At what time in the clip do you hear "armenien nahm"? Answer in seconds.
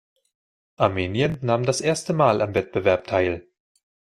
0.77-1.63